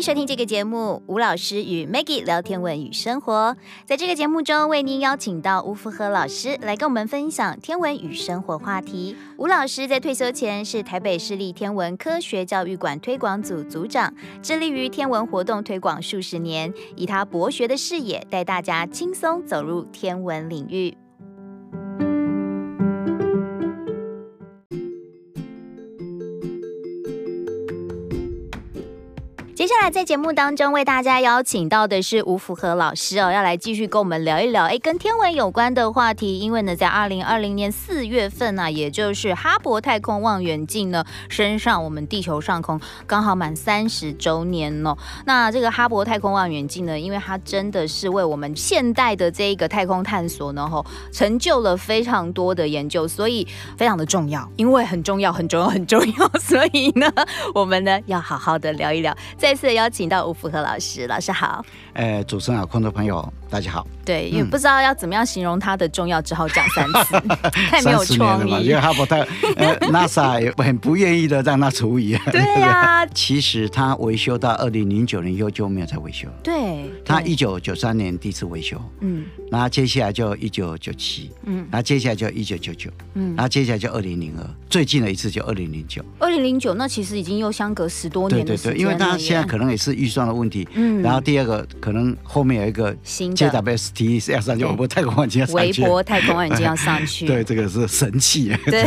[0.00, 3.54] 收听这个节目，吴老师与 Maggie 聊天文与生活。
[3.84, 9.14] 在这个节目中，为您邀请到吴福和老师来跟我们分享天文与生活话题。
[9.36, 20.96] 吴老师在退休前是台北市立天文科学教育馆推广组组长，致力于天文活动推广数十年，以他博学的视野带大家轻松走入天文领域。
[29.60, 36.38] 接下来在节目当中为大家邀请到的是吴福和老师哦，要来继续跟我们聊一聊哎，跟天文有关的话题。
[36.38, 44.96] 因为呢，在二零二零年四月份呢、啊，也就是哈勃太空望远镜呢升上我们地球上空，刚好满三十周年哦。
[45.26, 50.82] 那这个哈勃太空望远镜呢，因为它真的是为我们现代的这一个太空探索呢，吼，
[51.12, 53.46] 成就了非常多的研究，所以
[53.76, 54.50] 非常的重要。
[54.56, 57.12] 因为很重要，很重要，很重要， 所以呢，
[57.54, 59.49] 我们呢要好好的聊一聊在。
[59.50, 61.64] 再次邀请到吴福和老师，老师好。
[61.94, 63.20] 呃，主持人好，观众朋友。
[63.50, 67.20] 大家好，对，因为不知道要怎么样形容它的重要，只好讲三次，
[67.68, 68.66] 太没有创意。
[68.66, 69.18] 因为哈勃太
[69.56, 72.16] 呃， NASA 也很不愿意的让它除役。
[72.30, 76.28] 对呀、啊， 其实它维修到二零零九年以后就没有再维修。
[76.44, 86.04] 对，它一九九三年第一次维修，嗯，然后接下来就一九九七，嗯，然后接下来就一九九九，嗯，然后接下来就二零零二，最近的一次就二零零九。
[86.20, 88.44] 二零零九那其实已经又相隔十多年了。
[88.44, 93.34] 对对对，因为它现在可能也是预算的问题，嗯，然后第二个可能后面有一个新。
[93.48, 95.82] JWST 要上去，我们太空望远镜要上去。
[95.82, 97.26] 微博太空望远镜要上去。
[97.28, 98.52] 对，这个是神器。
[98.66, 98.84] 对，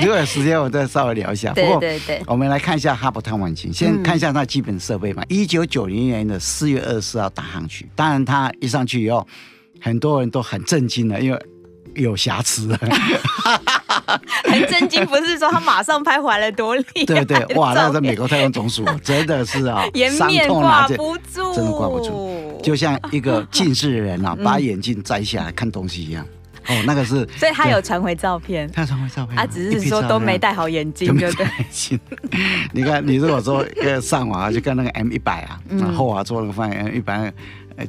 [0.00, 1.52] 如果有时间我再稍微聊一下。
[1.52, 2.22] 对对对。
[2.26, 5.22] 我们来看一下哈勃太空望远镜，先看一下它基本设备嘛。
[5.28, 9.26] 一九九零年的四月二十四号打上去，当然它一上去以后，
[9.80, 11.38] 很多人都很震惊了，因为
[11.96, 12.76] 有瑕疵。
[14.44, 17.04] 很震惊，不是说他马上拍回来了多厉害？
[17.06, 26.24] 对对，哇，那是美国太空总署， 真的是啊，颜面挂不住，真的挂不住，就像一个近视的人啊， 把眼镜摘下来看东西一样。
[26.68, 31.46] 哦，那个是，所以他有传回照片，他传回照片，他只是说都没戴好眼镜，对不对？
[32.72, 37.32] 你看，你如果说要上网啊，就看那个 M 一百啊，然后啊做那个翻译 M 一百。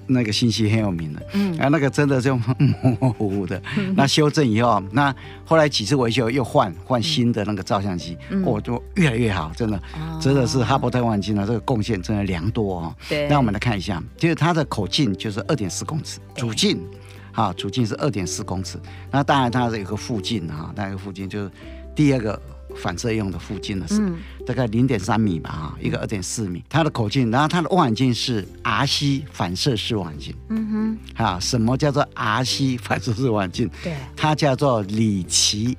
[0.05, 2.55] 那个信息很有名的，嗯，啊，那个真的就模
[2.99, 3.61] 模糊糊的。
[3.95, 5.13] 那修正以后，那
[5.45, 9.81] 后来几次维修又换换新的那个照相机，哦，就越来越好，真的，
[10.19, 12.95] 真的是哈勃太空望远镜呢，这个贡献真的良多哦。
[13.07, 16.79] 对，那我们来看一下，就是它的口径就是二点四公尺，主径，
[17.31, 18.77] 啊，主径是二点四公尺。
[19.11, 21.51] 那当然它是有个附近啊，那个附近就是
[21.95, 22.39] 第二个。
[22.75, 24.01] 反射用的附近的是
[24.45, 33.69] 大概零点三米吧，哈，一个二点四米，它的口径，然后它的望远镜是 RC 反射式望远镜，嗯哼，啊，什么叫做 RC 反射式望远镜？
[33.83, 35.77] 对，它叫做里奇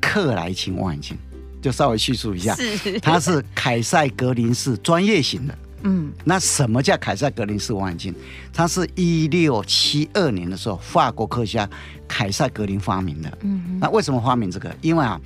[0.00, 1.16] 克莱钦望远镜，
[1.62, 8.14] 就稍微叙述一下，是，它是凯塞格林式专业型的，嗯，那什么叫凯塞格林式望远镜？
[8.52, 11.70] 它是一六七二年的时候，法国科学家
[12.08, 14.74] 凯塞格林发明的，嗯哼，那为什么发明这个？
[14.80, 15.20] 因为啊。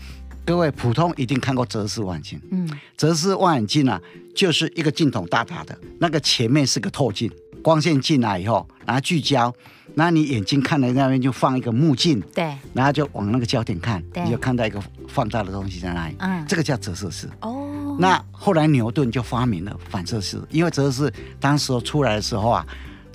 [0.44, 4.00] 各位普通一定看过折式望远镜，嗯，折式望远镜啊，
[4.34, 7.30] 就是一个镜筒大大的，那个前面是个透镜，
[7.62, 9.52] 光线进来以后，然后聚焦，
[9.94, 14.78] 那你眼睛看的那边就放一个目镜，对，然后就往那个焦点看，你就看到一个
[15.08, 17.26] 放大的东西在那里，嗯，这个叫折射式。
[17.40, 22.66] 哦，那后来牛顿就发明了反射式，因为折射式当时出来的时候啊。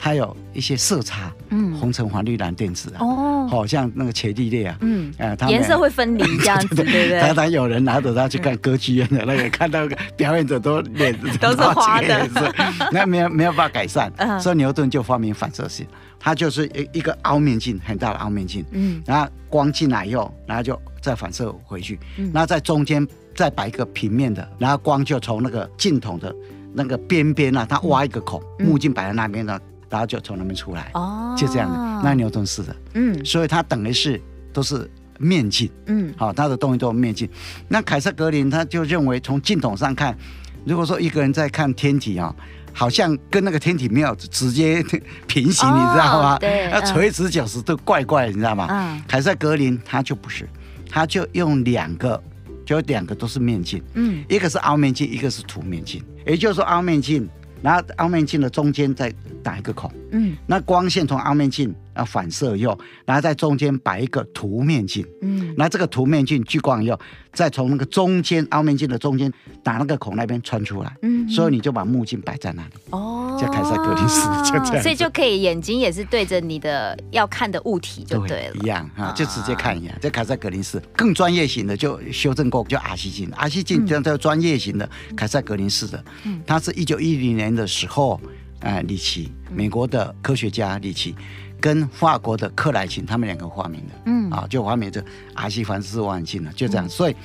[0.01, 7.19] 它有一些色差，嗯，红橙黄绿蓝靛紫啊，哦，好像那个伽利略啊，嗯，呃，颜色会分离 这样子，对不对？
[7.19, 12.29] 常常有人拿着它去看歌剧院的那个，看到表演者都脸 都是花的，
[12.93, 15.85] 那没有没有办法改善，所以牛顿就发明反射式，
[16.17, 21.99] 它就是一一个凹面镜，很大的凹面镜，嗯，然后光进来以后，然后就再反射回去，
[22.31, 23.05] 那在中间
[23.35, 26.33] 再摆一个平面的，然后光就从那个镜筒的
[26.73, 29.59] 那个边边啊，它挖一个孔，目镜摆在那边呢。
[29.89, 31.77] 然后就从那边出来，哦，就这样的。
[32.03, 34.21] 那牛顿式的，嗯，所以它等于是
[34.53, 37.27] 都是面镜，嗯，好，它的东西都是面镜。
[37.67, 40.15] 那凯瑟格林他就认为，从镜筒上看，
[40.63, 42.33] 如果说一个人在看天体啊，
[42.71, 44.83] 好像跟那个天体没有直接
[45.27, 46.37] 平行，你知道吗？
[46.37, 48.67] 对，那垂直九十度怪怪，你知道吗？
[48.69, 50.47] 嗯，凯瑟格林他就不是，
[50.89, 52.21] 他就用两个，
[52.65, 57.27] 就两个都是面镜，嗯，一个是凹面镜，一个是凸面镜，也就是说凹面镜。
[57.61, 59.13] 然后凹面镜的中间再
[59.43, 66.99] 打一个孔，嗯，那光线从凹面镜啊反射用，然后在中间摆一个凸面镜，嗯，那这个凸面镜聚光以后，
[67.33, 69.31] 再从那个中间凹面镜的中间
[69.61, 79.95] 打那个孔那边穿出来，嗯，所以你就把目镜摆在那里，哦，叫凯撒格林斯，就这样，所以就可以眼睛也是对着你的要看的物体就对了，对一样啊，就直接看一样。
[80.01, 88.19] 这凯撒格林斯更专业型的就修正过，就阿西镜阿西镜这样叫专业型的凯撒格林斯的，嗯，它是一九一零年的时候。
[88.61, 91.15] 哎，里奇，美国的科学家里奇，
[91.59, 95.03] 跟法国的克莱琴，他们两个发明的，嗯，啊，就发明这
[95.35, 96.85] RC 反射式望远镜了，就这样。
[96.85, 97.15] 嗯、所以，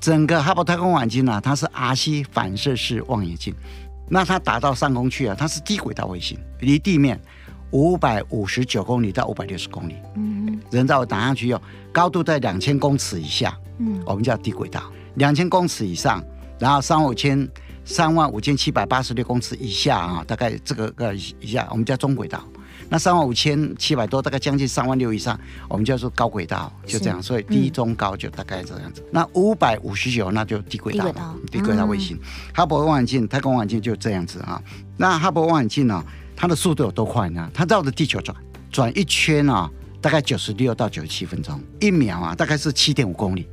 [0.00, 3.54] 整个哈勃太空望远镜呢，它是阿西反射式望远镜。
[4.08, 7.20] 那它打到上空去啊，它是低轨道卫星，离地面
[7.70, 11.60] 五百五十九公里到五百六十公里，嗯，人造打上去哟，
[11.92, 14.80] 高度在两千公尺以下，嗯，我们叫低轨道；
[15.14, 16.22] 两千公尺以上，
[16.58, 17.48] 然后三五千。
[17.88, 22.44] 三万五千七百八十六公尺以下啊，大概这个个以下，我们叫中轨道。
[22.88, 25.38] 那三万五千七百多，大概将近三万六以上，
[25.68, 27.22] 我们叫做高轨道，就这样。
[27.22, 29.00] 所以低、中、高就大概这样子。
[29.02, 32.18] 嗯、那五百五十九，那就低轨道，低轨道卫星。
[32.54, 34.62] 哈勃望远镜、太空望远镜就这样子啊。
[34.96, 36.04] 那哈勃望远镜呢，
[36.36, 37.50] 它的速度有多快呢？
[37.52, 38.36] 它绕着地球转，
[38.70, 43.48] 转一圈啊，大概九十六到九十七分钟，一秒啊，大概是七点五公里。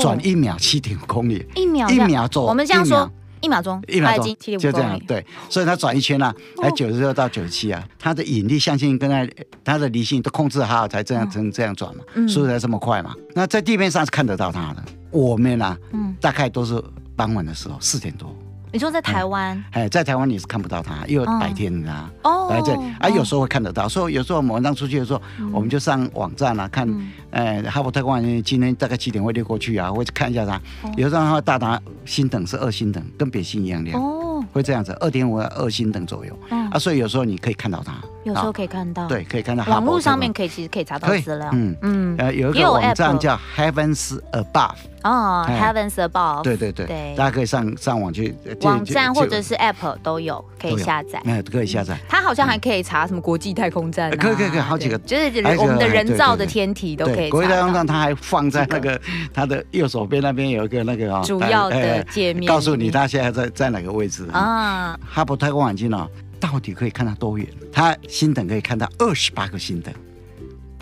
[0.00, 3.10] 转一秒七点五公里，一秒一秒走，我们这样说。
[3.44, 4.24] 一秒钟，一秒钟
[4.58, 9.28] 就这样，对，所以它转一圈呢、啊，才九十六到九十七啊，它的引力、向心跟它
[9.62, 13.14] 它的离性都控制好，才这样成这样转嘛，速度才这么快嘛。
[13.34, 16.82] 那在地面上是看得到它的，我们呢、啊，嗯，大概都是
[17.14, 18.34] 傍晚的时候四点多。
[18.72, 19.62] 你说在台湾？
[19.70, 23.88] 哎，在台湾你是看不到它，因为白天啊，哦，来这啊，有时候会看得到。
[23.88, 26.88] 所以有时候我们晚上出去的时候，我们就上网站啊看，
[27.30, 29.92] 哎，哈勃太空望远镜今天大概几点会溜过去啊？
[29.92, 30.60] 会看一下它。
[30.96, 34.00] 有时候它会到达星等是二星等，跟别星一样亮。
[34.00, 36.38] 哦，会这样子，二点五二星等左右。
[36.50, 38.02] 嗯啊，所以有时候你可以看到它。
[38.24, 39.06] 有时候可以看到。
[39.06, 39.64] 对，可以看到。
[39.66, 41.48] 网络上面可以其实可以查到资料。
[41.52, 42.16] 嗯嗯。
[42.18, 44.74] 呃，有一个网站叫 Heavens Above。
[45.02, 46.42] 哦，Heavens Above。
[46.42, 46.86] 对对对。
[46.86, 47.14] 对。
[47.14, 48.34] 大家可以上上网去。
[48.62, 51.20] 网站或者是 App 都有可以下载。
[51.24, 51.98] 没有可以下载。
[52.08, 54.10] 它好像还可以查什么国际太空站。
[54.16, 54.96] 可以可以可以，好几个。
[54.98, 57.28] 就是我们的人造的天体都可以。
[57.28, 58.98] 国际太空站它还放在那个
[59.34, 61.22] 它的右手边那边有一个那个啊。
[61.22, 62.48] 主要的界面。
[62.48, 64.98] 告诉你它现在在在哪个位置啊？
[65.06, 66.08] 哈勃太空望远镜呢，
[66.44, 67.48] 到底可以看到多远？
[67.72, 69.94] 它星等可以看到二十八个星等。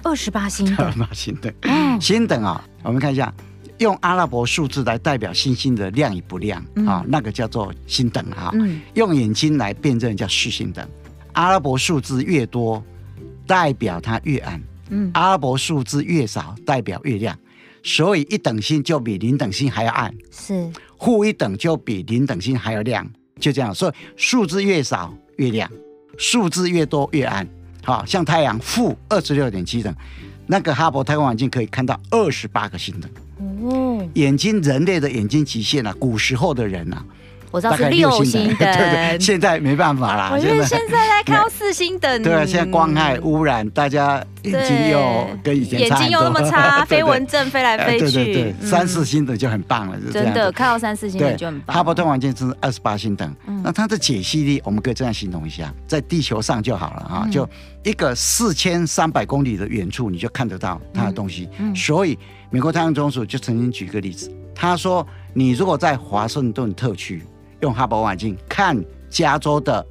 [0.03, 0.76] 二十八星等。
[0.85, 1.55] 二十八星等。
[1.61, 2.00] 嗯。
[2.00, 3.32] 星等啊，我们看一下。
[3.79, 8.53] 用阿拉伯数字来代表星星的亮与不亮啊，那个叫做星等啊。
[8.94, 10.87] 用眼睛来辨认叫视星等。
[11.32, 12.85] 阿拉伯数字越多，
[13.44, 14.61] 代表它越暗；
[14.91, 17.37] 嗯阿拉伯数字越少，代表越亮。
[17.82, 20.70] 所以一等星就比零等星还要暗，是
[21.00, 23.09] 负一等就比零等星还要亮，
[23.41, 23.75] 就这样。
[23.75, 25.70] 所以数字越少越亮，
[26.17, 27.46] 数字越多越暗。
[27.84, 29.94] 好，像太阳负二十六点七等，
[30.46, 33.11] 那个哈勃太空望远镜可以看到二十八个星等。
[33.62, 37.05] 哦，眼睛，人类的眼睛极限啊，古时候的人啊，
[37.52, 40.31] 我知道是六星等， 对对，现在没办法啦。
[40.32, 42.22] 我觉得现在在看到 四星等。
[42.22, 48.10] 对啊，现在光害污染，大家眼睛又跟以前眼睛又那么差， 飞蚊症飞来飞去。
[48.10, 51.76] 对对对，三四星等就很棒了，真的看到三四星等就很棒。
[51.76, 53.32] 哈勃太空望远镜是二十八星等，
[53.62, 57.49] 那它的解析力，我们可以这样形容一下，在地球上就好了哈，就
[57.84, 62.19] 一个四千三百公里的远处，你就看得到它的东西，所以。
[62.54, 67.22] 美国太阳总署就曾经举个例子，他说：“你如果在华盛顿特区
[67.62, 68.76] 用哈勃望远镜看
[69.09, 69.85] 加州的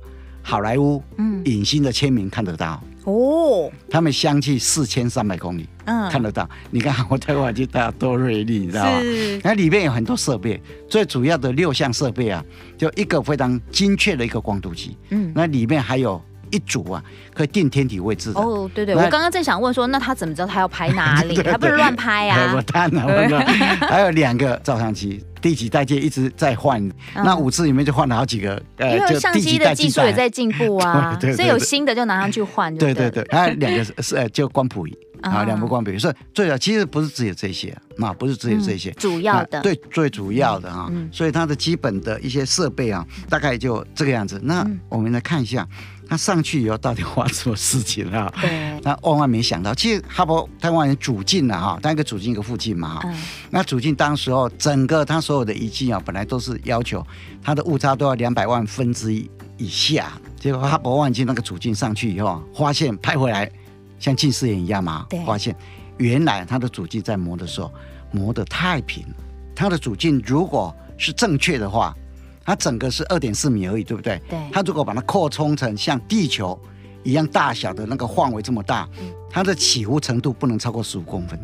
[0.43, 1.01] 好莱坞
[1.45, 3.71] 影星的签名，看得到哦。
[3.89, 6.49] 他们相距四千三百公里，嗯，看得到。
[6.69, 8.99] 你看哈勃太空望远镜它多锐利，你知道吗？
[9.43, 12.43] 那里面有很多设备，最主要的六项设备啊，
[12.77, 17.03] 就一个非常精确的一个光度计，嗯，那里面还有。”一组啊，
[17.33, 18.39] 可以定天体位置的。
[18.39, 21.35] 哦，对对，我刚刚正想问说，那他怎么知道他要拍哪里？
[21.41, 22.53] 他不能乱拍啊。
[22.55, 23.39] 我当然了，
[23.87, 28.61] 还有两个照相机，第几代机一直在换，那五次里面就换了好几个。
[28.77, 32.73] 呃，因为相机的技术也在进步啊，所以有新的就拿上去换。
[32.75, 35.97] 对对对，还有两个是呃，就光谱仪啊，两个光谱仪。
[35.97, 44.39] 所以最早其实不是只有这些，那不是只有这些，主要的对最主要的啊，所以它的基本的一些设备啊，大概就这个样子。
[44.43, 45.67] 那我们来看一下。
[46.11, 48.29] 他上去以后到底发生什么事情啊？
[48.41, 53.17] 对，那万万没想到，其实哈勃太空望远镜主镜了，哈，它一个主镜一个副镜嘛，哈、嗯。
[53.49, 57.01] 那主镜当时候整个它所有的仪器啊，本来都是要求
[57.41, 60.11] 它的误差都要两百万分之一以下。
[60.37, 63.49] 结果哈勃望远镜那个主镜上去以后，发现拍回来
[63.97, 65.55] 像近视眼一样嘛，对发现
[65.95, 67.71] 原来它的主镜在磨的时候
[68.11, 69.15] 磨得太平了。
[69.55, 71.95] 它的主镜如果是正确的话。
[72.43, 74.21] 它整个是二点四米而已，对不对？
[74.29, 74.39] 对。
[74.51, 76.59] 它如果把它扩充成像地球
[77.03, 78.87] 一样大小的那个范围这么大，
[79.29, 81.39] 它的起伏程度不能超过十五公分。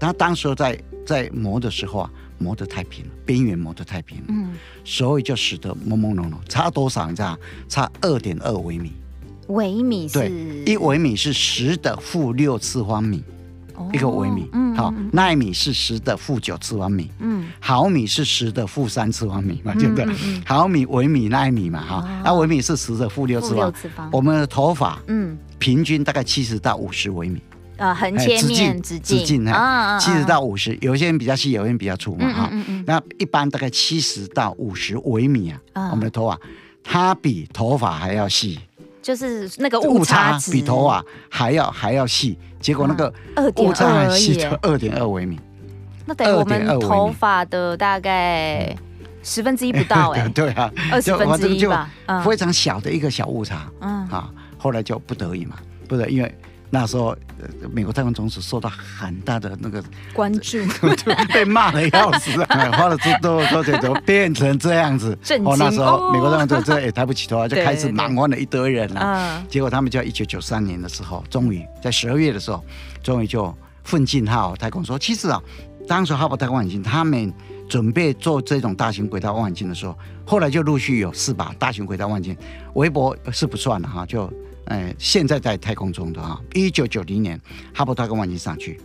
[0.00, 4.52] 它当时在在磨的时候啊，磨得太平了，边缘磨得太平了，嗯，
[4.84, 7.38] 所以就使得朦朦胧胧，差多少你知道？
[7.68, 8.92] 差二点二微米。
[9.48, 10.18] 微米是？
[10.18, 13.22] 对，一微米是十的负六次方米。
[13.92, 20.06] 一个微米，好，奈米是十的负九次方米，嗯，毫米是十的负三次方米嘛，对不对？
[20.44, 23.54] 毫米、微米、纳米嘛，哈，那微米是十的负六次
[23.94, 24.08] 方。
[24.12, 27.40] 我们的头发，嗯，平均大概七十到五十微米，
[27.76, 29.46] 呃，横切面直径，直径。
[29.46, 32.52] 啊，七十到五十，有些人比较细，有些人比较粗嘛，哈，
[32.86, 36.38] 那一般大概七十到五十微米啊，我们的头发，
[36.82, 38.58] 它比头发还要细。
[39.02, 43.12] 就是那个误差比头发还要还要细，结果那个
[43.56, 45.38] 误差还细，就二点二微米。
[46.06, 48.74] 那等于我们头发的大概
[49.22, 50.28] 十分之一不到哎。
[50.34, 51.90] 对啊，二十分之一吧，
[52.24, 53.68] 非常小的一个小误差。
[53.80, 55.56] 嗯啊，后来就不得已嘛，
[55.88, 56.34] 不得因为。
[56.74, 57.14] 那时候，
[57.70, 60.56] 美国太空总署受到很大的那个关注，
[61.30, 65.12] 被骂的要死， 花了这多多久就变成这样子。
[65.44, 69.44] 哦，那时候美国太空总署这也抬不起头啊， 就开始忙活了一堆人了。
[69.50, 72.64] 结果他们就在一九九三年的时候，终于在十二月的时候，
[73.02, 75.38] 终于就奋进号太空说，其实啊，
[75.86, 77.30] 当时哈勃太空望远镜他们
[77.68, 82.34] 准备做这种大型轨道望远镜的时候，后来就陆续有四把大型轨道望远镜，
[82.72, 84.32] 微博是不算了哈，就。
[84.66, 87.40] 哎，现在在太空中的啊，一九九零年
[87.74, 88.80] 哈勃太空望远镜上去，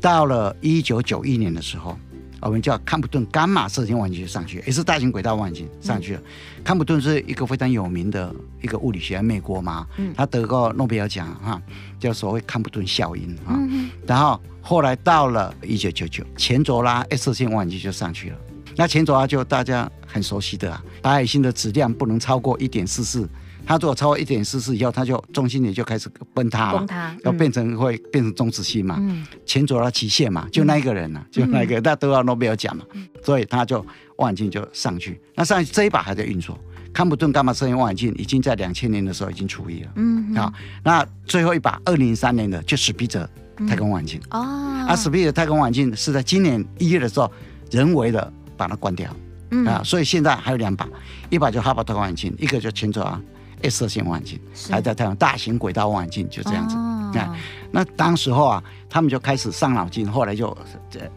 [0.00, 1.98] 到了一九九一年的时候，
[2.40, 6.20] 我们叫康普顿伽马射线望远镜上去，也是大型轨道望远镜上去了。
[6.56, 8.32] 嗯、康普顿是一个非常有名的
[8.62, 11.60] 一个物理学家，美国嘛，嗯、他得过诺贝尔奖哈，
[11.98, 13.58] 叫所谓康普顿效应啊。
[13.58, 18.36] 嗯、然后后来到了一九九九，钱卓拉 X 射线望远镜就上去了。
[18.76, 23.28] 那钱卓拉就大家很熟悉的啊，白矮星的质量不能超过一点四四。
[23.68, 26.86] 它如果超过一点四四以后，它就中心点就开始崩塌了，
[27.22, 28.98] 要变成会变成中子星嘛，
[29.44, 32.82] 前左到极限嘛，就那一个人了，就那一个，那都要诺贝尔奖嘛，
[33.22, 33.84] 所以他就
[34.16, 35.20] 望远镜就上去。
[35.34, 36.58] 那上去这一把还在运作，
[36.94, 39.90] 康普顿伽马射线望远镜已经在两千年的时候已经除役了。
[39.96, 40.50] 嗯，好，
[40.82, 43.28] 那最后一把二零零三年的就史匹哲
[43.68, 44.18] 太空望远镜。
[44.30, 44.40] 哦，
[44.88, 47.30] 啊，史匹哲太空望远镜是在今年一月的时候
[47.70, 49.14] 人为的把它关掉。
[49.50, 50.88] 嗯，啊，所以现在还有两把，
[51.28, 53.20] 一把就哈勃太空望远镜，一个就钱卓拉。
[53.62, 56.76] X 射线望远镜还在太阳大型轨道望远镜就这样子，
[57.12, 57.36] 那、哦、
[57.70, 60.56] 那当时候啊，他们就开始上脑筋，后来就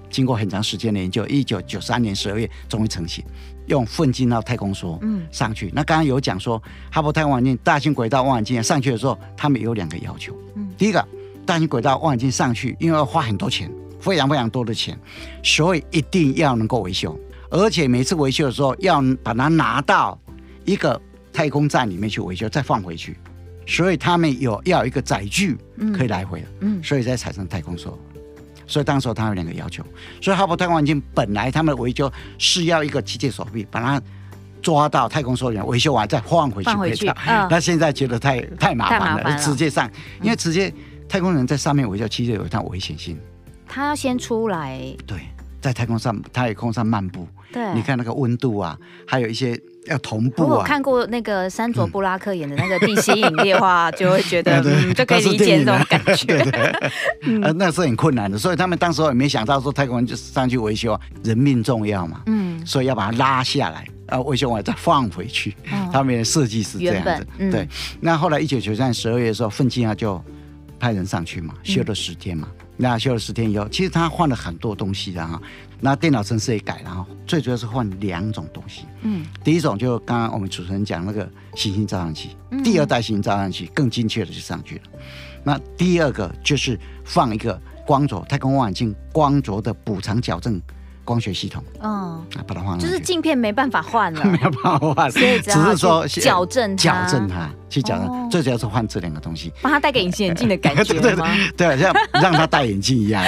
[0.09, 3.23] 经过很长时间的研究，一九九三年十二月终于成型，
[3.67, 5.25] 用奋进号太空梭嗯。
[5.31, 5.67] 上去。
[5.67, 11.05] 嗯、那刚刚有讲说，哈勃太空望远镜大型轨道望远镜上去的时候，他们有两个要求，嗯，第一个
[11.45, 14.97] 大型轨道望远镜上去，因为要花很多钱，非常非常多的钱，
[15.43, 17.17] 所以一定要能够维修，
[17.49, 20.17] 而且每次维修的时候要把它拿到
[20.65, 20.99] 一个。
[21.33, 23.17] 太空站里面去维修，再放回去，
[23.65, 25.57] 所以他们有要有一个载具
[25.97, 27.93] 可以来回的，嗯，嗯，所以才产生太空梭。
[28.67, 29.83] 所以当时他有两个要求，
[30.21, 34.01] 所以哈勃太空望远镜本来他们的维修是要一个机械手臂把它
[34.61, 37.05] 抓到太空梭里面维修完再放回去，放回去。
[37.05, 39.37] 那、嗯、现在觉得太太麻烦了，了。
[39.37, 39.89] 直接上，
[40.21, 40.73] 因为直接
[41.09, 43.19] 太空人在上面维修，其实有一趟危险性。
[43.67, 45.19] 他要先出来，对，
[45.59, 49.59] 在太空上太空上漫步，对，你看那个温度啊，还有一些。
[49.87, 50.59] 要同步啊！
[50.59, 54.61] 我看过那个山卓布拉克演的那个《地心引力》的话， 就会觉得
[54.93, 56.37] 就可以理解这种感觉。
[56.37, 62.21] 对 对，呃，那是很困难的，所以他们当时也没想到说太空人就上去维修，人命重要嘛。
[62.27, 65.55] 嗯，所以要把它拉下来，啊，维修完再放回去。
[65.91, 67.27] 他们的设计是这样子。
[67.49, 67.67] 对。
[67.99, 70.23] 那后来一九九三年十二月的时候，奋进啊就
[70.79, 72.47] 派人上去嘛，修了十天嘛。
[72.81, 75.39] 那修了十天以后，其实他换了很多东西的哈。
[75.79, 78.85] 那电脑程式也改了哈，最主要是换两种东西。
[79.03, 84.81] 嗯，第一种就刚刚我们主持人讲那个行星照相器，嗯、第二代行星照相机更精确的就上去了。
[85.43, 90.59] 那第二个就是放一个光轴太空望远镜光轴的补偿矫正。
[91.03, 101.27] 光学系统，嗯，把它换了，就是镜片没办法换了， 没有办法换，所以只是说矫正矫正它，去矫正，最主要是换这两个东西，帮他戴个隐形眼镜的感觉吗？
[101.57, 103.23] 对，像 让他戴眼镜一样？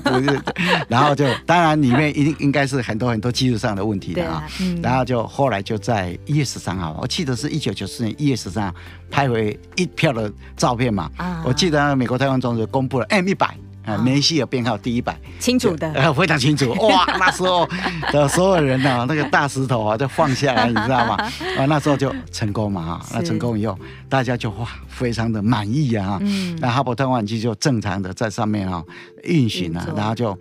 [0.00, 0.40] 不是，
[0.88, 4.42] 然后就当然里面一定应该是很多很多技术上的问题的啊，
[4.82, 8.74] 然后就后来就在一月十三号，我记得是一九九四年一月十三号
[9.10, 11.10] 拍回一票的照片嘛，
[11.44, 13.56] 我记得美国太空总署公布了 M 一百。
[13.96, 16.70] 梅西有编号第一百，清楚的，呃， 非常清楚。
[16.88, 17.66] 哇，那时候
[18.12, 21.14] 的所有人呢，那个大石头啊，就放下来，你知道吗？
[21.56, 23.78] 啊，那时候就成功嘛，哈，那成功以后，
[24.08, 28.82] 大家就哇，非常的满意啊，嗯，那哈勃望远镜就正常的在上面啊
[29.24, 30.36] 运行了，然后就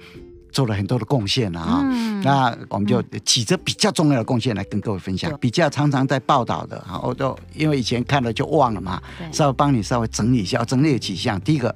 [0.51, 1.81] 做了很多的贡献了啊。
[1.83, 9.31] 嗯、那我们就几则比较重要的贡献来跟各位分享，嗯、比较常常在报道的啊，我都因为以前看了就忘了嘛，对。
[9.31, 11.39] 稍微帮你稍微整理一下，整理了几项。
[11.41, 11.73] 第一个，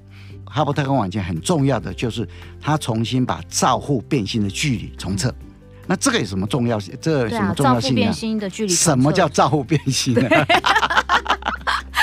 [0.51, 2.27] 哈勃太空望远镜很重要的就是
[2.59, 5.29] 它重新把照护变星的距离重测。
[5.29, 5.47] 嗯
[5.87, 6.95] 那这个有什么重要性？
[7.01, 8.13] 这有什么重要性呢？
[8.69, 10.29] 什么叫照护变星呢？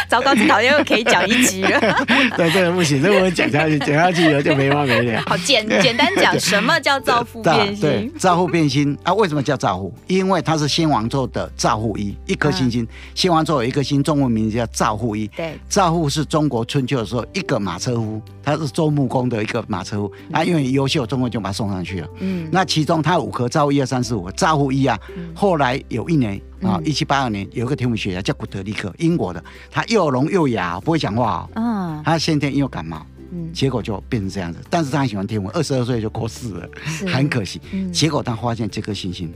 [0.09, 1.79] 糟糕，这讨厌又可以讲一集了。
[2.37, 5.23] 对，这个不行，这个我讲下去， 讲下去以后就没完没了。
[5.27, 7.81] 好，简简单讲，什么叫照护变星？
[7.81, 9.93] 对，照护变星啊，为什么叫照护？
[10.07, 12.87] 因为它是仙王座的照护一，一颗星星。
[13.15, 15.27] 仙王座有一颗星，中文名字叫照护一。
[15.29, 22.09] 对，照护是中国春秋的时候一个马车夫，他是周穆公的一个马车夫啊，因为优秀，中国就把他送上去了。
[22.21, 24.99] 嗯，那其中他五颗照护一二三四五，照护一啊，
[25.35, 26.41] 后来有一年。
[26.63, 32.03] 啊，一七八二年有一个天文学家叫古德利克，英国的，他又聋又哑，不会讲话哦。
[32.05, 34.59] 他先天因为感冒，嗯，结果就变成这样子。
[34.69, 36.69] 但是他很喜欢天文，二十二岁就过世了，
[37.07, 37.61] 很可惜。
[37.93, 39.33] 结果他发现这颗星星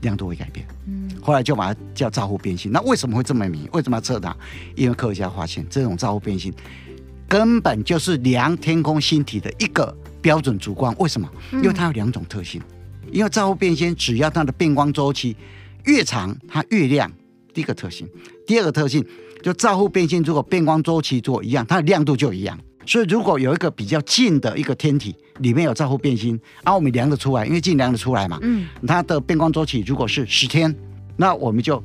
[0.00, 2.72] 亮度会改变，嗯，后来就把它叫照护变星。
[2.72, 3.68] 那为什么会这么迷？
[3.72, 4.34] 为什么要测它？
[4.74, 6.52] 因为科学家发现这种照护变星
[7.28, 10.92] 根本就是量天空星体的一个标准主观。
[10.98, 11.28] 为什么？
[11.52, 12.60] 因为它有两种特性。
[13.12, 15.36] 因为照护变星只要它的变光周期。
[15.86, 17.10] 越长它越亮，
[17.52, 18.08] 第一个特性。
[18.46, 19.04] 第二个特性
[19.42, 22.58] 就照护变星，如果变光周期做一样，它的亮度就一样。
[22.84, 30.72] 所以如果有一个比较近的一个天体里面有照护变星，然、啊、后我们量得出来，因为近量得出来嘛，嗯，它的变光周期如果是十天，
[31.16, 31.82] 那我们就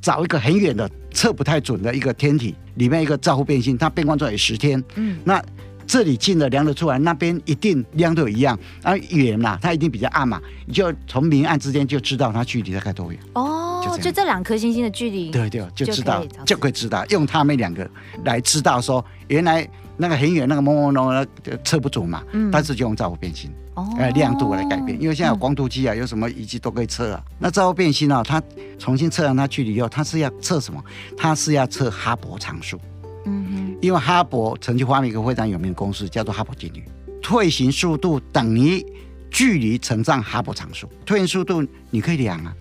[0.00, 5.42] 找一个很远的测不太准的一个天体里面一个照护变星，它变光周期十天，嗯，那。
[5.86, 8.58] 这里近的量得出来，那边一定亮度一样。
[8.82, 13.20] 啊，远嘛，它一定比较暗嘛，你就从明暗之间就知道它距离大概多远。
[13.34, 15.30] 哦，就这，就这两颗星星的距离。
[15.30, 17.88] 对对，就知道就可以知道，用它们两个
[18.24, 22.22] 来知道说，原来那个很远那个朦朦胧胧测不准嘛。
[22.32, 22.50] 嗯。
[22.50, 27.22] 但是就用照护变星，哦，亮度来改变，因为现在有光度计啊，有什么仪器都可以测啊。
[27.38, 28.42] 那照护变星啊，它
[28.78, 30.82] 重新测量它距离以后，它是要测什么？
[31.16, 32.80] 它是要测哈勃常数。
[33.24, 36.84] 嗯哼，因为哈勃曾经发明一个非常有名的公式，叫做哈勃定律。
[37.22, 38.84] 退行速度等于
[39.30, 40.88] 距离乘上哈勃常数。
[41.06, 42.54] 退行速度你可以量啊，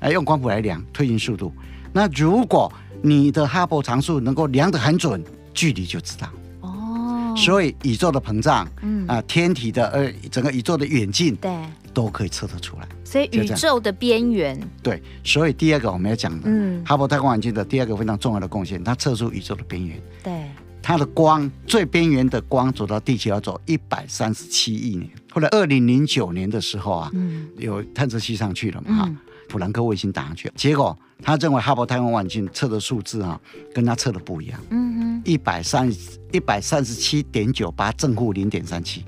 [0.00, 1.52] 哎，用光谱来量退行速度。
[1.92, 6.28] 那如果你的哈勃常数能够量得很准，距离就知道。
[6.60, 11.50] 哦，所以宇宙的膨胀，嗯啊，天体的呃整个宇宙的远近，对，
[11.94, 12.88] 都可以测得出来。
[13.04, 20.02] 所以宇宙的边缘，对，所以第二个我们要讲的，嗯，哈勃太空望远镜的第二个非常重要的贡献，它测出宇宙的边缘。
[20.22, 20.50] 对，
[20.82, 25.08] 它的光最边缘的光走到地球要走一百三十七亿年。
[25.30, 29.16] 后来二零零九年的时候啊，嗯，有探测器上去了嘛，哈、嗯，
[29.48, 33.40] 普兰克卫星打上去，结果他认为哈勃太空望远镜测的数字啊，
[33.72, 34.60] 跟他测的不一样。
[34.70, 35.90] 嗯哼，一百三
[36.32, 39.04] 一百三十七点九八正负零点三七。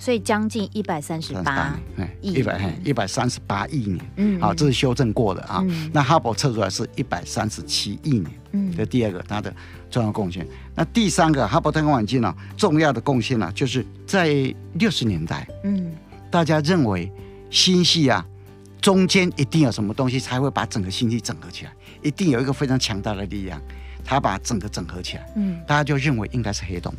[0.00, 1.78] 所以将近一百三十八
[2.22, 5.62] 亿，一百一百三十八亿年，嗯，好，这是修正过的啊。
[5.68, 9.54] 嗯、那哈勃测出来是一百三十七亿年，嗯，这第二个它的
[9.90, 10.46] 重要贡献。
[10.74, 14.32] 那第三个哈勃太空望远镜呢，重要的贡献呢，就是在
[14.72, 15.92] 六十年代，嗯，
[16.30, 17.12] 大家认为
[17.50, 18.26] 星系啊
[18.80, 23.60] 中间一定有什么东西才会把整个星系整合起来，一定有一个非常强大的力量，
[24.02, 26.90] 它把整个整合起来，嗯，大家就认为应该是黑洞。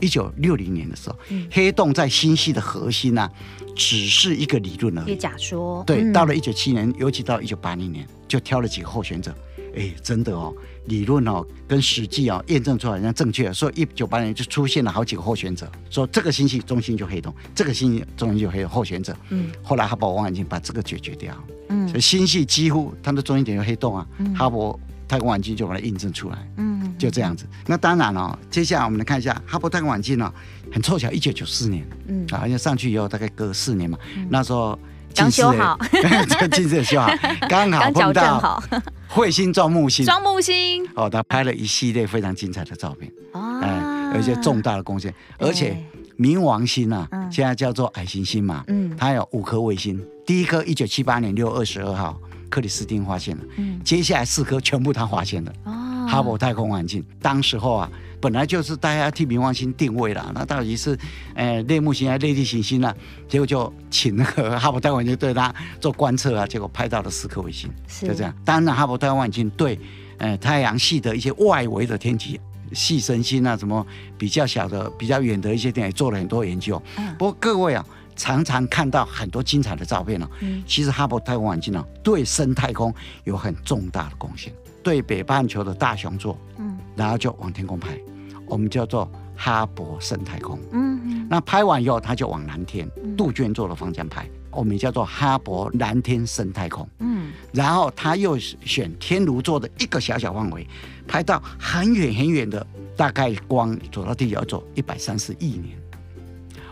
[0.00, 3.30] 一九六零年的时候，嗯、黑洞在星系的核心呢、啊，
[3.76, 5.16] 只是一个理论而已。
[5.16, 5.82] 假说。
[5.86, 9.34] 对，嗯、到了一九七年，尤其到一九八零年，就挑了几个候选者。
[9.76, 10.52] 哎，真的哦，
[10.86, 13.52] 理论哦跟实际哦验证出来，人家正确。
[13.52, 19.16] 所以一九八零年就出现了好几个候选者，说这个星系中心就黑洞，这个星系中心就黑候选者。
[19.28, 19.48] 嗯。
[19.62, 21.32] 后来哈勃望远镜把这个解决掉。
[21.68, 21.86] 嗯。
[21.88, 24.76] 所以星系几乎它的中心点有黑洞啊，嗯、哈勃
[25.10, 26.36] 太空望远镜就把它印证出来。
[26.56, 26.94] 嗯。
[26.96, 28.38] 就这样子，那当然了、哦。
[28.50, 30.32] 接下来我们来看一下哈勃太空望远镜呢，
[30.70, 32.26] 很凑巧，一九九四年，嗯。
[32.30, 34.78] 啊，因为上去以后大概隔四年嘛，嗯、那时候
[35.14, 35.78] 刚修好，
[36.52, 37.10] 近视也修好，
[37.48, 38.62] 刚好碰到
[39.08, 40.86] 彗星撞木星，撞木星。
[40.94, 45.76] 哦，他拍了一系列非常精彩的照片，哦，哎，有一些重大的贡献，而且
[46.18, 52.20] 冥王星啊，嗯、现在叫做矮行星嘛，嗯，它有五颗卫星，第一颗一九七八年六月二十二号
[52.50, 55.86] 克里斯汀发现了，嗯，接下来四颗全部他发现了，哦。
[56.08, 57.88] 哈勃太空望远镜，当时候啊，
[58.20, 60.98] 本来就是大家要替冥王星定位了，那到底是，
[61.34, 62.96] 呃，类木星还是类地行星呢、啊？
[63.28, 68.34] 结果就请那个哈勃太空望远镜对它做观测啊，结果拍到了四颗卫星，是就这样。
[68.44, 69.78] 当然，哈勃太空望远镜对，
[70.18, 72.40] 呃，太阳系的一些外围的天体、
[72.72, 73.86] 细神星啊，什么
[74.18, 76.82] 比较小的、比较远的一些点，也做了很多研究。
[76.96, 77.86] 嗯、不过各位啊，
[78.20, 80.36] 常常看到很多精彩的照片呢、啊。
[80.42, 84.52] 嗯、其实哈勃太空望远镜呢，对深太空有很重大的贡献。
[84.82, 87.98] 对北半球的大熊座，嗯，然后就往天空拍，
[88.46, 96.86] 我们叫做哈勃深太空，嗯，嗯，那拍完以后，它就往南天杜鹃座的方向拍，我们叫做哈勃蓝天深太空。
[96.98, 100.66] 嗯，然后他又选天炉座的一个小小范围，
[101.06, 105.78] 拍到很远很远的，大概光走到地球要走一百三十亿年。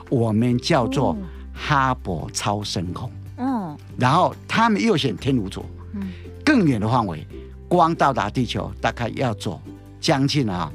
[0.09, 1.15] 我们叫做
[1.59, 3.11] 哈勃超深空。
[3.38, 6.12] 嗯，然后他们又选天炉座，嗯，
[6.44, 7.27] 更远的范围，
[7.68, 9.61] 光到达地球大概要走
[10.01, 10.73] 将近啊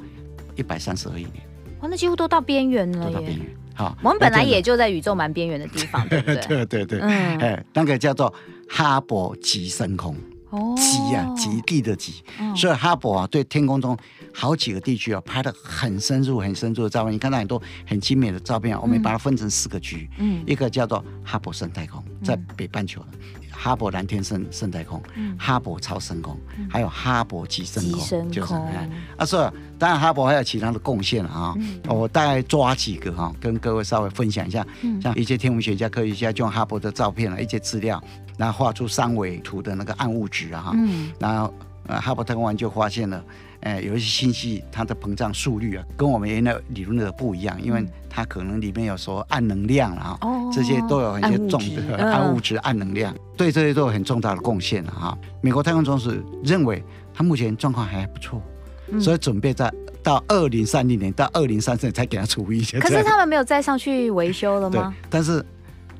[0.55, 1.43] 一百三十二亿年。
[1.81, 3.07] 哇，那几乎都到边缘了。
[3.07, 3.45] 都到边缘。
[3.75, 6.35] 好，我们本来也就在宇宙蛮边缘的地方，对不对？
[6.45, 8.31] 对对对，嗯，哎，那个叫做
[8.69, 10.15] 哈勃极深空，
[10.51, 13.97] 哦，极啊，极地的极，嗯、所以哈勃啊，对天空中
[14.33, 17.13] 好几个地区啊，拍的很深入、很深入的照片。
[17.13, 23.07] 你看到很多很精美的照片啊，我们把它分成四个区，嗯，一个叫做哈勃生态空，在北半球的。
[23.13, 23.19] 嗯
[23.55, 28.53] 哈勃蓝天生生态空，嗯、哈勃超深空，嗯、还有哈勃极深空，就是
[29.15, 29.37] 啊，是
[29.77, 31.53] 当然哈勃还有其他的贡献啊。
[31.57, 34.65] 嗯、我大概抓几个哈，跟各位稍微分享一下。
[34.81, 38.03] 嗯、像一些天文学家、科学家就用哈勃的照片啊，一些资料，
[38.37, 40.71] 然后画出三维图的那个暗物质啊哈。
[40.75, 41.53] 嗯、然后
[41.87, 43.23] 呃，哈勃太空湾就发现了。
[43.61, 55.17] 哎，有一些星系，它的膨胀速率啊，跟我们原来理论的不一样，因为它可能里面有说暗能量啊，哦、这些都有一些重的暗物质、暗能量，对这些都有很重大的贡献哈。
[55.39, 56.11] 美国太空总署
[56.43, 58.41] 认为，它目前状况还不错，
[58.89, 59.71] 嗯、所以准备在
[60.03, 62.81] 到二零三零年到二零三四年才给它除一些。
[62.81, 64.93] 可是他们没有再上去维修了吗？
[65.09, 65.41] 但是。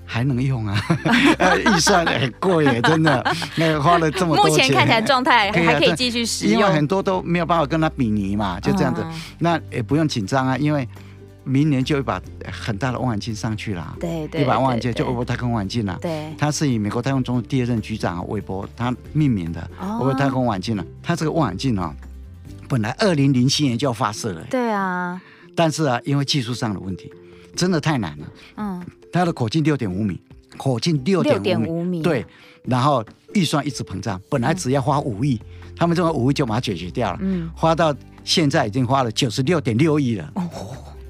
[0.06, 0.78] 还能用啊？
[1.76, 3.24] 预算很贵耶， 真的。
[3.56, 6.60] 那个花了这么多钱，目前看起来状态还可以继续使用。
[6.60, 9.02] 因为很多都没有办法跟它比拟嘛，就这样子。
[9.06, 10.88] 嗯、那也不用紧张啊，因为
[11.44, 13.96] 明年就一把很大的望远镜上去了。
[14.00, 14.42] 对对。
[14.42, 15.98] 一把望远镜就韦伯太空望远镜了。
[16.02, 16.34] 对。
[16.38, 19.68] 它是以美国太空总署第二任局长韦伯他命名的
[20.00, 20.86] 韦伯太空望远镜了。
[21.02, 21.94] 它这个望远镜啊，
[22.70, 24.42] 本来二零零七年就要发射了。
[24.50, 25.22] 对啊。
[25.56, 27.12] 但是啊，因为技术上的问题，
[27.56, 28.26] 真的太难了。
[28.58, 28.86] 嗯。
[29.14, 30.20] 它的口径六点五米，
[30.58, 32.26] 口径六点五米，对，
[32.66, 40.32] 然后预算一直膨胀，本来只要花五亿，嗯、他们这个五亿就把它解决掉了，嗯，花到现在已经花了九十六点六亿了。
[40.36, 40.50] 哦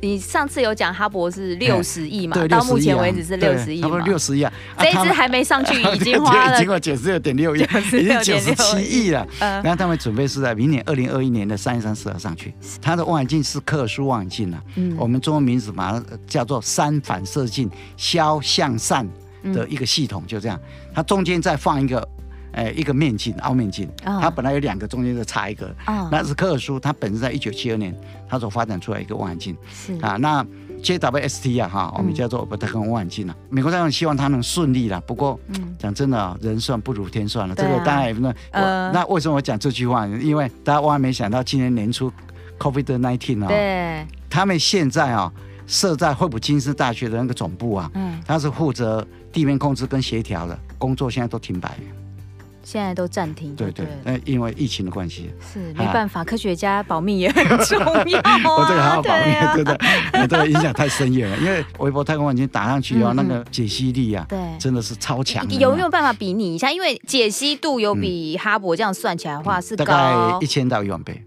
[0.03, 2.35] 你上次有讲哈勃是六十亿嘛？
[2.47, 3.87] 到目前为止是六十亿嘛？
[3.87, 4.51] 差不多六十亿啊！
[4.77, 9.25] 这一支还没上去， 已经花了，经过九十六点六亿，已经九十七亿了。
[9.39, 12.53] 然后他们准备是在明年二零二一年的三月三十号上去。
[12.81, 14.61] 它的望远镜是特殊望远镜啊，
[14.97, 19.07] 我们中文名字把它叫做三反射镜消向散
[19.53, 20.59] 的一个系统，就这样。
[20.93, 22.05] 它中间再放一个。
[22.53, 25.75] 哎，一个面镜，凹面镜，它本来有两个，中间就插一个，
[26.11, 26.79] 那是特殊。
[26.79, 27.93] 它本身在一九七二年，
[28.29, 30.17] 它所发展出来一个望远镜，是啊。
[30.17, 30.45] 那
[30.83, 33.35] JWST 啊，哈，我们叫做韦伯太空望远镜啊。
[33.49, 35.39] 美国太空希望它能顺利了，不过
[35.79, 37.55] 讲真的，人算不如天算了。
[37.55, 38.15] 这个当然
[38.51, 40.05] 那那为什么我讲这句话？
[40.05, 42.11] 因为大家万万没想到，今年年初
[42.59, 45.31] COVID-19 啊，对，他们现在啊
[45.65, 51.77] 设在惠普金斯大学的那个总部啊，嗯，他是负责地面控制跟协调的工作，现在都停摆。
[52.63, 57.85] 现在都暂停，对对，那因为疫情的关系，是没办法，科学家保命也很重要。
[57.91, 59.77] 我这个还要保命，对对，
[60.27, 61.37] 这个影响太深远了。
[61.37, 65.47] 因为微博太空望远镜打上去以后，那个解析力啊，对，真的是超强。
[65.59, 66.71] 有没有办法比拟一下？
[66.71, 71.21] 因为解析度有比哈勃这样算起来的话是大概一千到一万倍。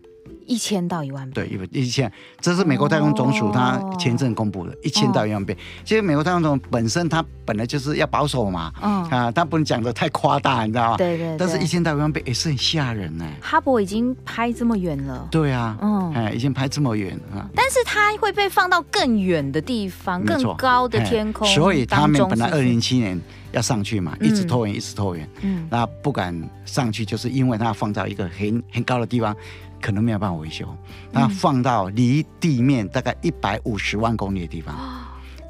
[0.46, 5.56] 一千到一万倍，对，一一千，这是美国太空总署它前阵公布的，一千到一万倍。
[5.84, 10.96] 其实美国太空总署本身它本来就是要保守嘛，啊，它不能讲的太夸大，你知道吗？
[10.96, 11.36] 对对。
[11.38, 13.26] 但是一千到一万倍也是很吓人呢。
[13.40, 15.28] 哈勃已经拍这么远了。
[15.30, 17.48] 对啊，嗯，哎，已经拍这么远啊。
[17.54, 21.46] 但是它会被放到更远的地方，更高的天空。
[21.48, 23.20] 所以他们本来二零零七年
[23.52, 25.28] 要上去嘛，一直拖延，一直拖延。
[25.42, 25.66] 嗯。
[25.70, 29.36] 那不敢上去，就是因为它放到一个很很高的地方。
[29.80, 30.66] 可能没有办法维修，
[31.12, 34.74] 那放到离地面大概一百五十万公里的地方，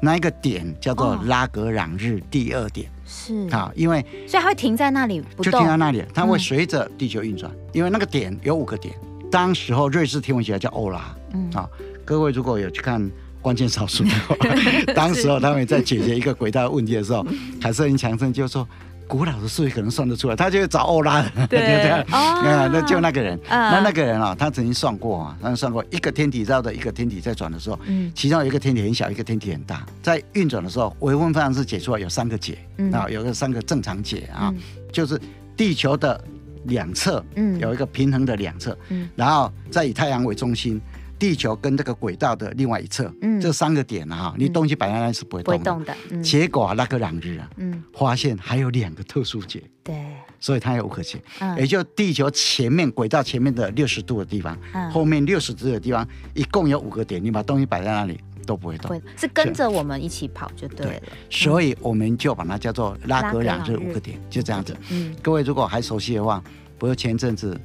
[0.01, 3.47] 那一个点叫做拉格朗日第二点，是。
[3.49, 8.93] 啊，因为所以它会停在那里，就停在那里，它会随着地球运转，因为那个点有五个点。
[9.31, 11.49] 当时候瑞士天文学家叫欧拉，嗯。
[11.53, 11.67] 啊，
[12.05, 13.01] 各位如果有去看
[13.41, 14.35] 《关键少数》的话，
[14.93, 17.25] 当时候他们在解决一个轨道问题的时候，
[17.59, 18.67] 凯瑟琳强森就说。
[19.07, 27.79] 古老的数学可能算得出来，他就找欧拉，对， 啊，那就那个人，那那个人啊，他曾经算过啊，他算过一个天体绕着一个天体在转的时候，
[28.13, 32.57] 其中有一个天体很小，一个天体很大，在运转的时候，微分方程式解出来有三个解
[32.91, 34.53] 啊，有个三个正常解啊，
[34.91, 35.19] 就是
[35.55, 36.21] 地球的
[36.65, 37.23] 两侧，
[37.59, 38.77] 有一个平衡的两侧，
[39.15, 40.81] 然后再以太阳为中心。
[41.19, 45.63] 地球跟这个轨道的另外一侧，嗯，这三个点啊，你东西摆在那是不会动的。
[45.63, 46.21] 动的。
[46.21, 49.95] 结果啊，拉格朗日啊，嗯，发现还有两个特殊节，对，
[50.39, 60.99] 所以它有五个节，嗯，也就地球前面轨道前面的六十度的地方，嗯，后面六十度的地方，一共有五个点，你把东西摆在那里，都不会动，会是跟着我们一起跑就对了。
[60.99, 64.75] 对，所以我们就把它叫做拉格朗日五个点，就这样子。
[64.91, 66.43] 嗯，各位如果还熟悉的话，
[66.77, 67.59] 不是前阵子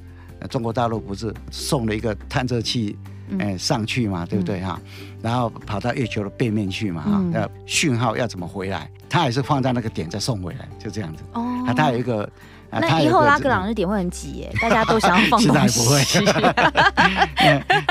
[0.48, 2.96] 中国大陆不是送了一个探测器，
[3.38, 4.80] 哎上去嘛，对不对哈？
[5.22, 8.90] 然后跑到月球的背面去嘛哈，要讯号要怎么回来？
[9.08, 11.22] 它也是放在那个点再送回来，就这样子。
[11.34, 12.28] 哦，它有一个。
[12.74, 15.44] 那以后拉格朗日点会很挤耶，大家都想要放东西。
[15.44, 16.02] 现在不会。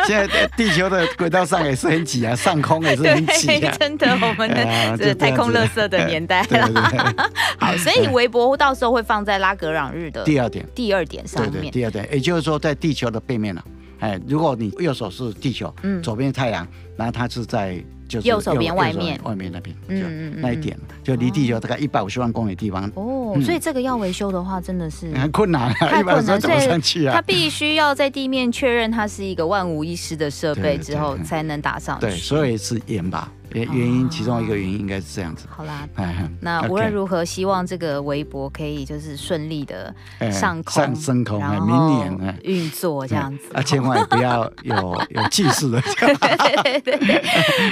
[0.07, 3.71] 现在地球的轨道上也是很挤啊，上空也是很挤啊。
[3.79, 4.65] 真的，我们的
[4.97, 6.67] 这太空垃圾的年代了。
[7.61, 11.71] 好，所以微博到时候会放在拉格朗日的第二点，第二点上面。
[11.71, 13.63] 第二点，也就是说在地球的背面了。
[14.01, 17.81] 哎，如果你右手是地球，嗯，左边太阳，然后它是在。
[18.11, 22.83] 就是右手边外面，外面那边，嗯嗯，那一点，就离地球大概一百五十万公里地方。
[22.95, 32.07] 哦，所以这个要维修的话，真的是 很困难，太困难，所以它必须要在地面确认它是一个万无一失的设备之后，才能打上去。
[32.07, 33.31] 对，所以是盐吧。
[33.53, 35.45] 原原因其中一个原因应该是这样子。
[35.49, 35.87] 好啦，
[36.41, 39.93] 那无论如何，希望这个微博可以就是顺利的
[40.31, 43.45] 上空，上升空，明年运作这样子。
[43.53, 45.81] 啊，千万不要有 有近视的。
[45.91, 47.21] 对对对。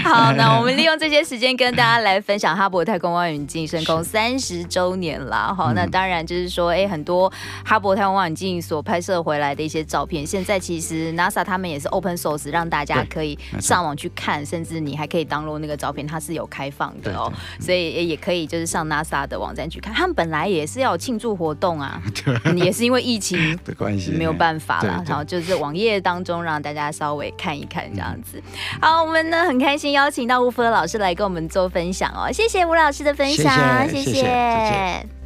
[0.03, 5.53] 好，那我们利用这些时间跟大家来分享哈勃太空望远镜升空三十周年啦。
[5.55, 7.31] 好，那当然就是说，哎，很多
[7.63, 15.68] 哈勃太空望远镜所拍摄回来的一些照片，现在其实 NASA 他们也是 open source，让大家可以上网去看，甚至你还可以 download 那个。
[15.69, 19.93] 的照片它是有开放的哦，所以也可以就是上 NASA 的网站去看。
[19.93, 22.01] 他们本来也是要庆祝活动啊，
[22.57, 25.03] 也是因为疫情 的关系没有办法了。
[25.07, 28.41] 然后就是网页当中让大家稍微看一看这样子。
[28.81, 35.18] 好，我们呢很开心邀请到吴福的老师来跟我们做分享哦，谢谢吴老师的分享，谢谢。